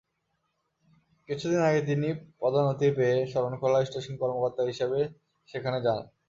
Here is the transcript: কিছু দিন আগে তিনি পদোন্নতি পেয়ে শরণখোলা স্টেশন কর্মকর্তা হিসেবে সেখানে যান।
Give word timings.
কিছু 1.29 1.45
দিন 1.51 1.61
আগে 1.69 1.81
তিনি 1.89 2.07
পদোন্নতি 2.39 2.87
পেয়ে 2.97 3.17
শরণখোলা 3.31 3.79
স্টেশন 3.87 4.13
কর্মকর্তা 4.21 4.63
হিসেবে 4.71 4.99
সেখানে 5.49 5.77
যান। 5.85 6.01